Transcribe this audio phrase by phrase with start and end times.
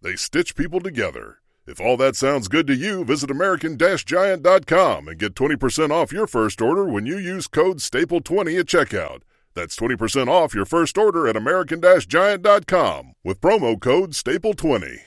[0.00, 1.38] They stitch people together.
[1.66, 6.62] If all that sounds good to you, visit American-Giant.com and get 20% off your first
[6.62, 9.20] order when you use code STAPLE20 at checkout.
[9.54, 14.98] That's 20% off your first order at American-Giant.com with promo code STAPLE20.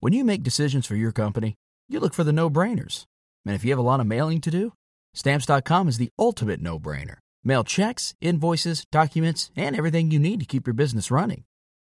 [0.00, 1.54] When you make decisions for your company,
[1.88, 3.04] you look for the no-brainers.
[3.44, 4.72] And if you have a lot of mailing to do,
[5.14, 7.16] Stamps.com is the ultimate no-brainer.
[7.42, 11.45] Mail checks, invoices, documents, and everything you need to keep your business running.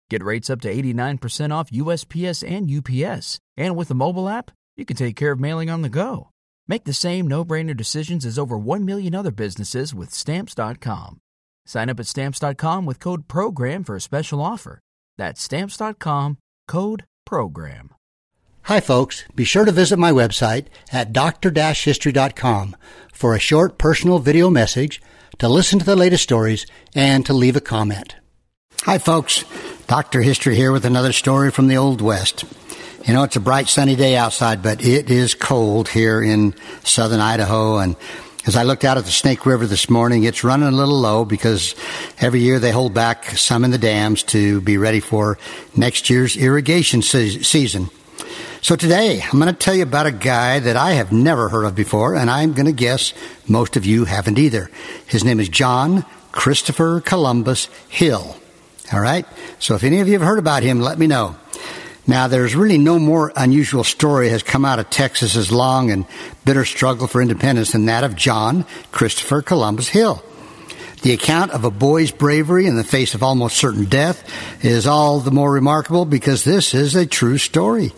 [0.09, 3.39] Get rates up to 89% off USPS and UPS.
[3.55, 6.29] And with the mobile app, you can take care of mailing on the go.
[6.67, 11.19] Make the same no-brainer decisions as over 1 million other businesses with Stamps.com.
[11.65, 14.79] Sign up at Stamps.com with code PROGRAM for a special offer.
[15.17, 17.93] That's Stamps.com, code PROGRAM.
[18.63, 19.25] Hi, folks.
[19.35, 22.75] Be sure to visit my website at dr-history.com
[23.11, 25.01] for a short personal video message,
[25.39, 28.15] to listen to the latest stories, and to leave a comment.
[28.83, 29.43] Hi, folks.
[29.89, 30.21] Dr.
[30.21, 32.45] History here with another story from the Old West.
[33.07, 37.19] You know, it's a bright sunny day outside, but it is cold here in southern
[37.19, 37.79] Idaho.
[37.79, 37.95] And
[38.45, 41.25] as I looked out at the Snake River this morning, it's running a little low
[41.25, 41.73] because
[42.21, 45.39] every year they hold back some in the dams to be ready for
[45.75, 47.89] next year's irrigation se- season.
[48.61, 51.65] So today, I'm going to tell you about a guy that I have never heard
[51.65, 53.11] of before, and I'm going to guess
[53.47, 54.69] most of you haven't either.
[55.07, 58.35] His name is John Christopher Columbus Hill.
[58.91, 59.25] All right?
[59.59, 61.35] So if any of you have heard about him, let me know.
[62.07, 66.07] Now, there's really no more unusual story has come out of Texas's long and
[66.43, 70.23] bitter struggle for independence than that of John Christopher Columbus Hill.
[71.03, 74.23] The account of a boy's bravery in the face of almost certain death
[74.65, 77.93] is all the more remarkable because this is a true story.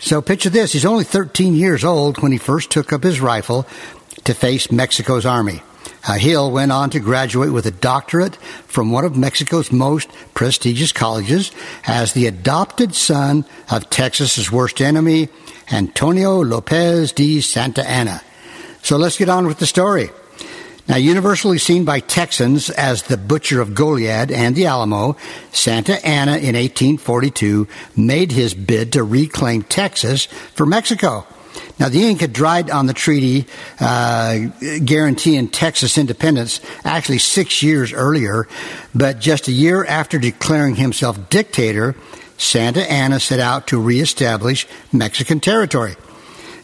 [0.00, 0.72] So picture this.
[0.72, 3.66] He's only 13 years old when he first took up his rifle
[4.24, 5.62] to face Mexico's army.
[6.06, 8.36] Uh, Hill went on to graduate with a doctorate
[8.66, 11.50] from one of Mexico's most prestigious colleges
[11.86, 15.28] as the adopted son of Texas's worst enemy,
[15.70, 18.22] Antonio Lopez de Santa Anna.
[18.82, 20.10] So let's get on with the story.
[20.88, 25.16] Now, universally seen by Texans as the butcher of Goliad and the Alamo,
[25.50, 27.66] Santa Anna in 1842
[27.96, 31.26] made his bid to reclaim Texas for Mexico.
[31.78, 33.46] Now, the ink had dried on the treaty
[33.80, 34.38] uh,
[34.84, 38.48] guaranteeing Texas independence actually six years earlier,
[38.94, 41.94] but just a year after declaring himself dictator,
[42.38, 45.96] Santa Anna set out to reestablish Mexican territory.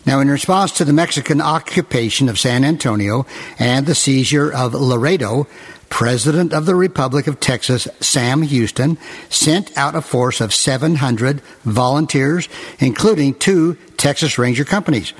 [0.05, 3.25] Now, in response to the Mexican occupation of San Antonio
[3.59, 5.47] and the seizure of Laredo,
[5.91, 8.99] President of the Republic of Texas, Sam Houston,
[9.29, 12.49] sent out a force of 700 volunteers,
[12.81, 15.13] including two Texas Ranger companies.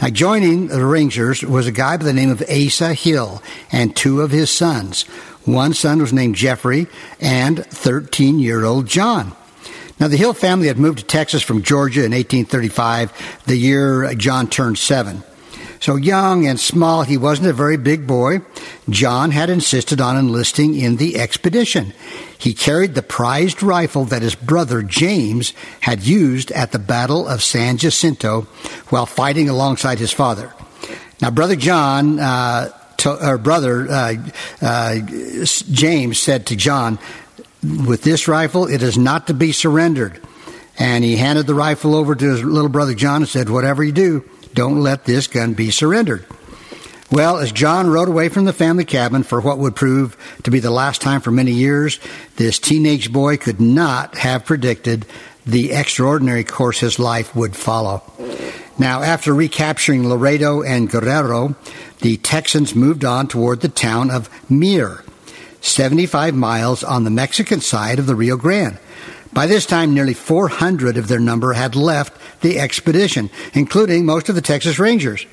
[0.00, 4.22] Now, joining the Rangers was a guy by the name of Asa Hill and two
[4.22, 5.02] of his sons.
[5.44, 6.86] One son was named Jeffrey
[7.20, 9.32] and 13 year old John.
[10.00, 14.48] Now, the Hill family had moved to Texas from Georgia in 1835, the year John
[14.48, 15.22] turned seven.
[15.84, 18.40] So young and small, he wasn't a very big boy.
[18.88, 21.92] John had insisted on enlisting in the expedition.
[22.38, 27.42] He carried the prized rifle that his brother James had used at the Battle of
[27.42, 28.42] San Jacinto
[28.88, 30.54] while fighting alongside his father.
[31.20, 34.14] Now, brother John, uh, to, or brother uh,
[34.62, 36.98] uh, James said to John,
[37.64, 40.20] "With this rifle, it is not to be surrendered."
[40.78, 43.92] And he handed the rifle over to his little brother John and said, "Whatever you
[43.92, 46.24] do, don't let this gun be surrendered.
[47.10, 50.58] Well, as John rode away from the family cabin for what would prove to be
[50.58, 52.00] the last time for many years,
[52.36, 55.06] this teenage boy could not have predicted
[55.46, 58.02] the extraordinary course his life would follow.
[58.78, 61.54] Now, after recapturing Laredo and Guerrero,
[62.00, 65.03] the Texans moved on toward the town of Mier,
[65.64, 68.78] 75 miles on the Mexican side of the Rio Grande.
[69.32, 74.34] By this time, nearly 400 of their number had left the expedition, including most of
[74.34, 75.26] the Texas Rangers.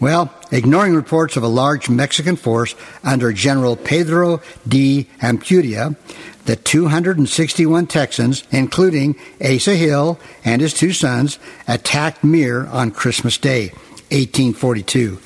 [0.00, 2.74] Well, ignoring reports of a large Mexican force
[3.04, 5.96] under General Pedro de Ampudia,
[6.46, 9.14] the 261 Texans, including
[9.44, 11.38] Asa Hill and his two sons,
[11.68, 13.68] attacked Mier on Christmas Day,
[14.10, 15.18] 1842.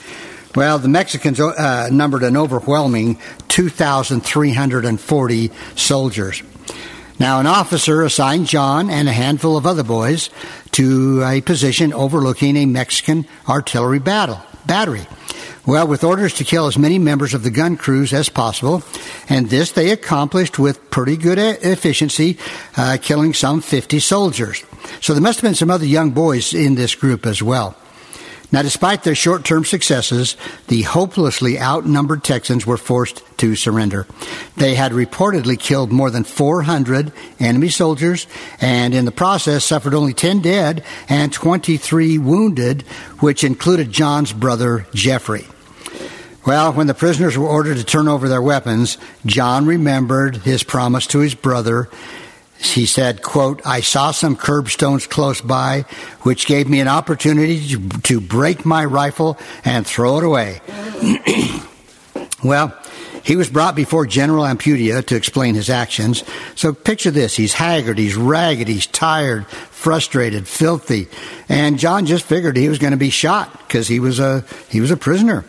[0.54, 3.18] Well, the Mexicans uh, numbered an overwhelming
[3.48, 6.42] 2,340 soldiers.
[7.18, 10.30] Now, an officer assigned John and a handful of other boys
[10.72, 15.06] to a position overlooking a Mexican artillery battle, battery.
[15.66, 18.84] Well, with orders to kill as many members of the gun crews as possible,
[19.28, 22.38] and this they accomplished with pretty good efficiency,
[22.76, 24.62] uh, killing some 50 soldiers.
[25.00, 27.76] So there must have been some other young boys in this group as well.
[28.54, 30.36] Now, despite their short term successes,
[30.68, 34.06] the hopelessly outnumbered Texans were forced to surrender.
[34.56, 37.10] They had reportedly killed more than 400
[37.40, 38.28] enemy soldiers
[38.60, 42.82] and in the process suffered only 10 dead and 23 wounded,
[43.18, 45.46] which included John's brother Jeffrey.
[46.46, 51.08] Well, when the prisoners were ordered to turn over their weapons, John remembered his promise
[51.08, 51.88] to his brother
[52.72, 55.84] he said, quote, I saw some curbstones close by,
[56.22, 60.60] which gave me an opportunity to, to break my rifle and throw it away.
[62.44, 62.76] well,
[63.24, 66.22] he was brought before General Ampudia to explain his actions.
[66.54, 67.34] So picture this.
[67.34, 71.08] He's haggard, he's ragged, he's tired, frustrated, filthy.
[71.48, 74.80] And John just figured he was going to be shot because he was a, he
[74.80, 75.44] was a prisoner.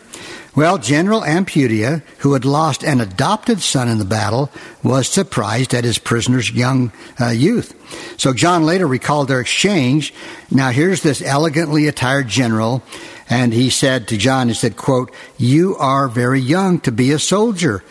[0.56, 4.50] Well, General Ampudia, who had lost an adopted son in the battle,
[4.82, 7.74] was surprised at his prisoner's young uh, youth.
[8.18, 10.14] So John later recalled their exchange.
[10.50, 12.82] Now here's this elegantly attired general,
[13.28, 17.18] and he said to John, he said, quote, You are very young to be a
[17.18, 17.84] soldier.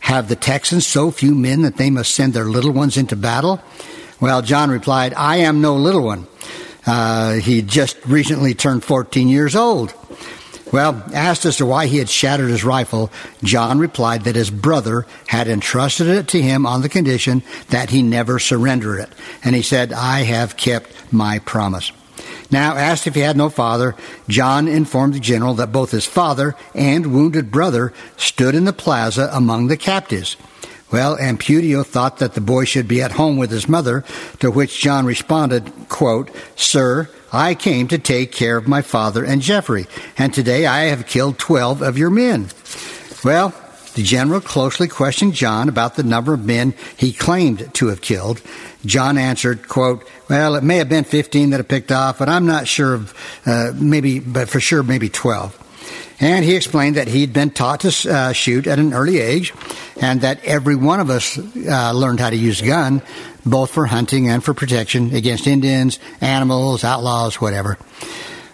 [0.00, 3.62] Have the Texans so few men that they must send their little ones into battle?
[4.20, 6.26] Well, John replied, I am no little one.
[6.86, 9.94] Uh, he just recently turned 14 years old.
[10.72, 13.10] Well, asked as to why he had shattered his rifle,
[13.42, 18.02] John replied that his brother had entrusted it to him on the condition that he
[18.02, 19.10] never surrender it.
[19.42, 21.90] And he said, I have kept my promise.
[22.50, 23.94] Now, asked if he had no father,
[24.28, 29.30] John informed the general that both his father and wounded brother stood in the plaza
[29.32, 30.36] among the captives.
[30.92, 34.04] Well, Ampudia thought that the boy should be at home with his mother,
[34.40, 39.40] to which John responded, quote, Sir, I came to take care of my father and
[39.40, 39.86] Jeffrey,
[40.18, 42.48] and today I have killed 12 of your men.
[43.24, 43.54] Well,
[43.94, 48.40] the general closely questioned John about the number of men he claimed to have killed.
[48.84, 52.46] John answered, quote, well, it may have been 15 that have picked off, but I'm
[52.46, 53.14] not sure of,
[53.46, 55.69] uh, maybe, but for sure, maybe 12.
[56.20, 59.54] And he explained that he'd been taught to uh, shoot at an early age
[60.00, 63.00] and that every one of us uh, learned how to use a gun,
[63.44, 67.78] both for hunting and for protection against Indians, animals, outlaws, whatever.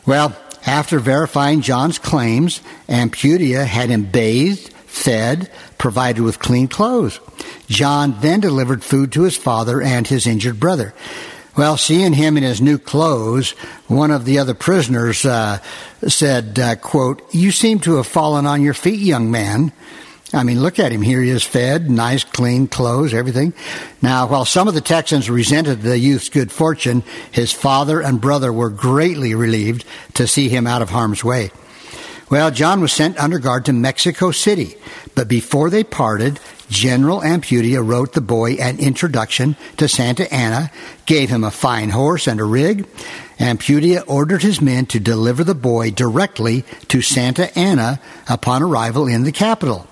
[0.07, 7.21] Well, after verifying John's claims, Ampudia had him bathed, fed, provided with clean clothes.
[7.69, 10.95] John then delivered food to his father and his injured brother.
[11.57, 13.53] Well, seeing him in his new clothes,
[13.89, 15.59] one of the other prisoners uh,
[16.07, 19.73] said, uh, quote, You seem to have fallen on your feet, young man.
[20.35, 21.01] I mean, look at him.
[21.01, 23.55] Here he is fed, nice, clean clothes, everything.
[24.03, 28.53] Now, while some of the Texans resented the youth's good fortune, his father and brother
[28.53, 31.53] were greatly relieved to see him out of harm's way.
[32.29, 34.75] Well, John was sent under guard to Mexico City,
[35.15, 40.71] but before they parted, General Ampudia wrote the boy an introduction to Santa Anna,
[41.07, 42.87] gave him a fine horse and a rig.
[43.39, 49.25] Ampudia ordered his men to deliver the boy directly to Santa Anna upon arrival in
[49.25, 49.87] the capital.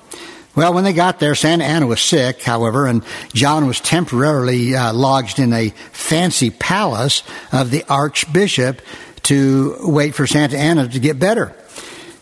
[0.57, 4.93] Well, when they got there, Santa Anna was sick, however, and John was temporarily uh,
[4.93, 8.81] lodged in a fancy palace of the Archbishop
[9.25, 11.57] to wait for Santa Anna to get better.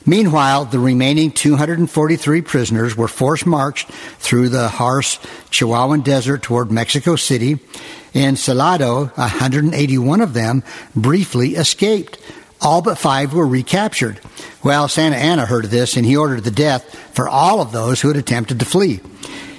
[0.05, 5.19] Meanwhile, the remaining 243 prisoners were forced marched through the harsh
[5.51, 7.59] Chihuahuan desert toward Mexico City.
[8.13, 12.19] In Salado, 181 of them briefly escaped.
[12.61, 14.21] All but five were recaptured.
[14.63, 18.01] Well, Santa Anna heard of this and he ordered the death for all of those
[18.01, 19.01] who had attempted to flee.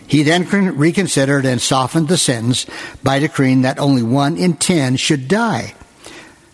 [0.07, 0.45] He then
[0.77, 2.65] reconsidered and softened the sentence
[3.01, 5.73] by decreeing that only one in ten should die.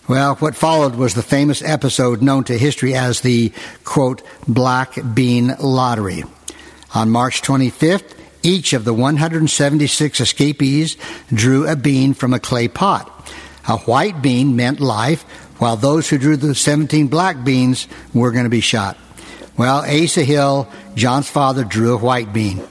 [0.10, 5.56] Well, what followed was the famous episode known to history as the, quote, Black Bean
[5.60, 6.24] Lottery.
[6.96, 10.98] On March 25th, each of the 176 escapees
[11.32, 13.08] drew a bean from a clay pot.
[13.68, 15.22] A white bean meant life,
[15.60, 18.98] while those who drew the 17 black beans were going to be shot.
[19.58, 22.64] Well, Asa Hill, John's father, drew a white bean.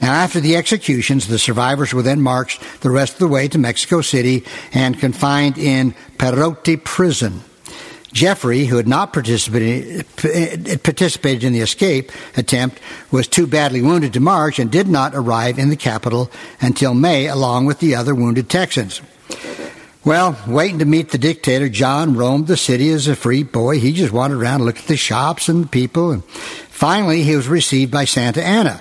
[0.00, 3.58] Now, after the executions, the survivors were then marched the rest of the way to
[3.58, 7.40] Mexico City and confined in Perote prison.
[8.12, 10.06] Jeffrey, who had not participated,
[10.84, 15.58] participated in the escape attempt, was too badly wounded to march and did not arrive
[15.58, 19.02] in the capital until May, along with the other wounded Texans.
[20.04, 23.80] Well, waiting to meet the dictator, John roamed the city as a free boy.
[23.80, 27.48] He just wandered around, looked at the shops and the people, and finally he was
[27.48, 28.80] received by Santa Anna.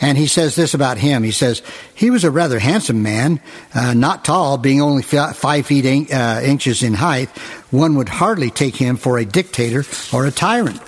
[0.00, 1.22] And he says this about him.
[1.22, 1.62] He says,
[1.94, 3.40] he was a rather handsome man,
[3.74, 7.28] uh, not tall, being only five feet in, uh, inches in height.
[7.70, 10.80] One would hardly take him for a dictator or a tyrant.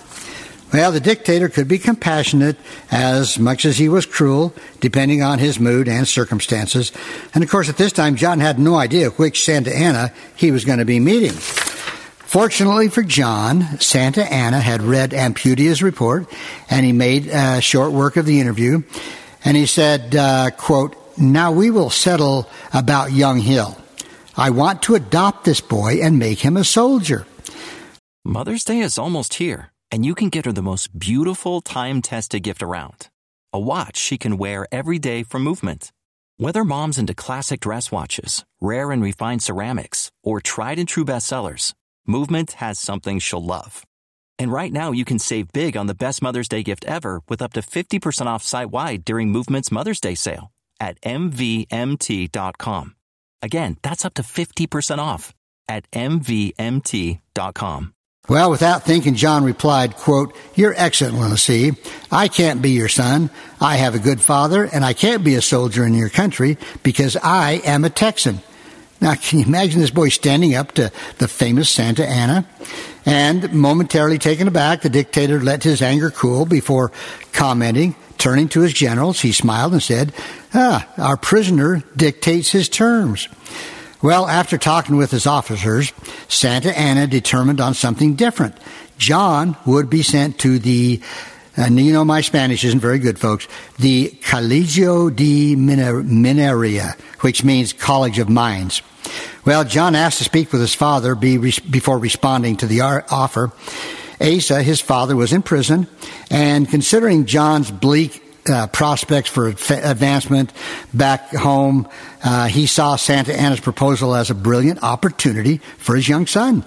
[0.73, 2.57] Well, the dictator could be compassionate
[2.90, 6.92] as much as he was cruel, depending on his mood and circumstances.
[7.35, 10.64] And of course, at this time, John had no idea which Santa Anna he was
[10.64, 11.35] going to be meeting.
[12.33, 16.27] Fortunately for John, Santa Anna had read Ampudia's report,
[16.71, 17.31] and he made
[17.62, 18.83] short work of the interview.
[19.45, 23.77] And he said, uh, quote, Now we will settle about young Hill.
[24.35, 27.27] I want to adopt this boy and make him a soldier.
[28.25, 32.43] Mother's Day is almost here and you can get her the most beautiful time tested
[32.43, 33.11] gift around
[33.53, 35.93] a watch she can wear every day for Movement.
[36.39, 41.75] Whether mom's into classic dress watches, rare and refined ceramics, or tried and true bestsellers,
[42.07, 43.85] Movement has something she'll love.
[44.39, 47.41] And right now, you can save big on the best Mother's Day gift ever with
[47.41, 52.97] up to 50% off site wide during Movement's Mother's Day sale at MVMT.com.
[53.41, 55.33] Again, that's up to 50% off
[55.69, 57.23] at MVMT.com.
[58.29, 61.73] Well, without thinking, John replied, quote, Your Excellency,
[62.11, 63.31] I can't be your son.
[63.61, 67.17] I have a good father, and I can't be a soldier in your country because
[67.17, 68.41] I am a Texan.
[69.03, 72.47] Now, can you imagine this boy standing up to the famous Santa Anna?
[73.05, 76.93] And momentarily taken aback, the dictator let his anger cool before
[77.33, 77.97] commenting.
[78.17, 80.13] Turning to his generals, he smiled and said,
[80.55, 83.27] Ah, our prisoner dictates his terms.
[84.03, 85.93] Well, after talking with his officers,
[86.29, 88.57] Santa Anna determined on something different.
[88.99, 91.03] John would be sent to the,
[91.57, 93.47] and you know my Spanish isn't very good, folks,
[93.79, 98.83] the Colegio de Minería, which means College of Mines.
[99.45, 103.53] Well, John asked to speak with his father before responding to the offer.
[104.21, 105.89] Asa, his father, was in prison,
[106.31, 110.53] and considering John's bleak uh, prospects for advancement
[110.93, 111.89] back home,
[112.25, 116.65] uh, he saw Santa Anna's proposal as a brilliant opportunity for his young son.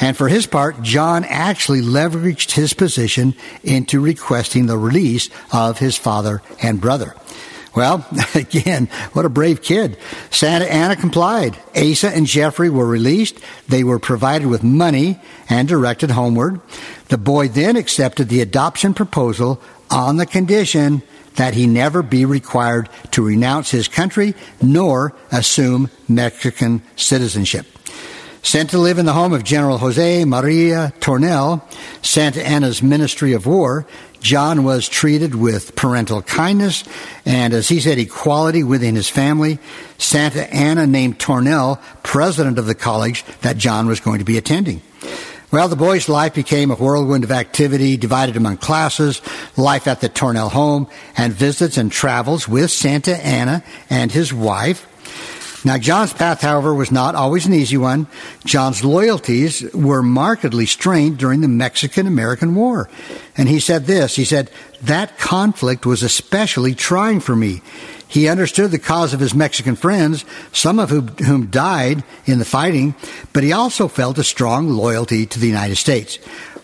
[0.00, 5.96] And for his part, John actually leveraged his position into requesting the release of his
[5.96, 7.14] father and brother.
[7.74, 9.96] Well, again, what a brave kid.
[10.30, 11.58] Santa Anna complied.
[11.76, 13.38] Asa and Jeffrey were released.
[13.68, 16.60] They were provided with money and directed homeward.
[17.08, 21.02] The boy then accepted the adoption proposal on the condition
[21.36, 27.66] that he never be required to renounce his country nor assume Mexican citizenship.
[28.42, 31.66] Sent to live in the home of General Jose Maria Tornel,
[32.02, 33.86] Santa Anna's Ministry of War,
[34.20, 36.84] John was treated with parental kindness
[37.26, 39.58] and, as he said, equality within his family.
[39.98, 44.80] Santa Anna named Tornel president of the college that John was going to be attending.
[45.54, 49.22] Well, the boy's life became a whirlwind of activity divided among classes,
[49.56, 54.84] life at the Tornel home, and visits and travels with Santa Anna and his wife.
[55.64, 58.08] Now, John's path, however, was not always an easy one.
[58.44, 62.90] John's loyalties were markedly strained during the Mexican American War.
[63.36, 64.50] And he said this he said,
[64.82, 67.62] That conflict was especially trying for me.
[68.08, 72.44] He understood the cause of his Mexican friends, some of whom, whom died in the
[72.44, 72.94] fighting,
[73.32, 76.16] but he also felt a strong loyalty to the United States.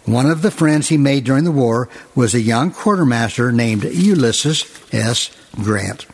[0.05, 4.65] One of the friends he made during the war was a young quartermaster named Ulysses
[4.93, 5.31] S.
[5.57, 6.07] Grant.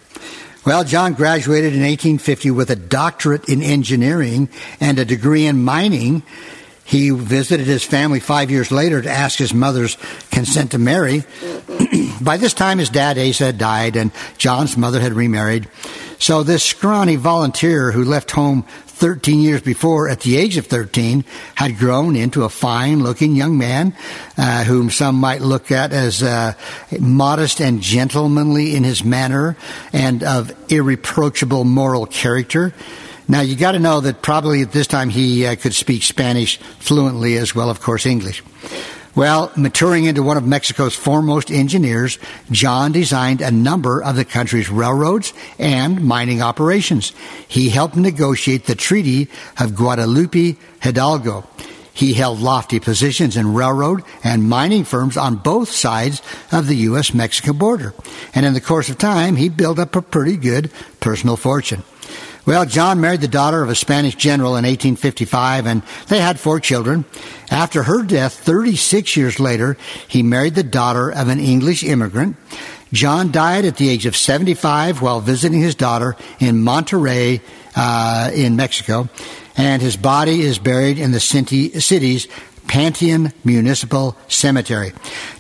[0.65, 4.49] Well, John graduated in 1850 with a doctorate in engineering
[4.81, 6.25] and a degree in mining
[6.87, 9.99] he visited his family five years later to ask his mother's
[10.31, 11.25] consent to marry.
[12.21, 15.69] By this time, his dad, Asa, had died, and John's mother had remarried.
[16.19, 21.25] So this scrawny volunteer who left home 13 years before, at the age of 13,
[21.55, 23.95] had grown into a fine looking young man,
[24.39, 26.55] uh, whom some might look at as uh,
[26.99, 29.55] modest and gentlemanly in his manner
[29.93, 32.73] and of irreproachable moral character.
[33.29, 36.57] Now, you got to know that probably at this time he uh, could speak Spanish
[36.79, 38.43] fluently as well, of course, English.
[39.17, 42.19] Well, maturing into one of Mexico's foremost engineers,
[42.51, 47.15] John designed a number of the country's railroads and mining operations.
[47.49, 51.45] He helped negotiate the Treaty of Guadalupe Hidalgo.
[51.95, 56.21] He held lofty positions in railroad and mining firms on both sides
[56.53, 57.15] of the U.S.
[57.15, 57.95] Mexican border.
[58.35, 60.71] And in the course of time, he built up a pretty good
[61.01, 61.85] personal fortune.
[62.47, 66.61] Well, John married the daughter of a Spanish general in 1855, and they had four
[66.61, 67.05] children.
[67.51, 69.77] After her death, 36 years later,
[70.07, 72.37] he married the daughter of an English immigrant.
[72.93, 77.41] John died at the age of 75 while visiting his daughter in Monterrey,
[77.75, 79.09] uh, in Mexico,
[79.57, 82.29] and his body is buried in the city's
[82.69, 84.93] Pantheon Municipal Cemetery.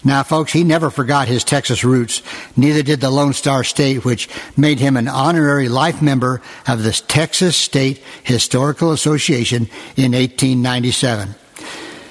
[0.04, 2.22] Now, folks, he never forgot his Texas roots.
[2.56, 6.92] Neither did the Lone Star State, which made him an honorary life member of the
[6.92, 11.34] Texas State Historical Association in 1897.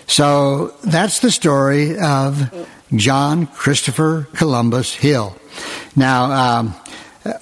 [0.07, 5.35] So that's the story of John Christopher Columbus Hill.
[5.95, 6.75] Now, um,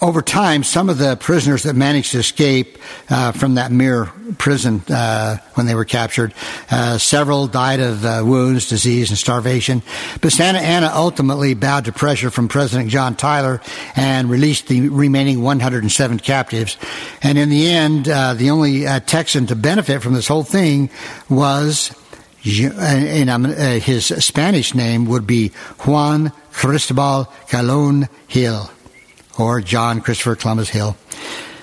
[0.02, 2.78] over time, some of the prisoners that managed to escape
[3.10, 4.06] uh, from that Mier
[4.38, 6.34] prison uh, when they were captured,
[6.72, 9.82] uh, several died of uh, wounds, disease, and starvation.
[10.22, 13.62] But Santa Anna ultimately bowed to pressure from President John Tyler
[13.96, 16.78] and released the remaining 107 captives.
[17.22, 20.90] And in the end, uh, the only uh, Texan to benefit from this whole thing
[21.30, 21.94] was
[22.46, 23.46] and uh,
[23.80, 25.50] his Spanish name would be
[25.86, 28.70] Juan Cristobal Calon Hill,
[29.38, 30.96] or John Christopher Columbus Hill.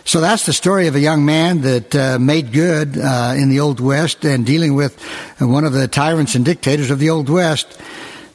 [0.05, 3.61] So that's the story of a young man that uh, made good uh, in the
[3.61, 5.01] Old West and dealing with
[5.39, 7.79] one of the tyrants and dictators of the Old West.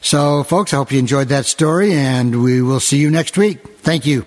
[0.00, 3.58] So, folks, I hope you enjoyed that story, and we will see you next week.
[3.78, 4.26] Thank you.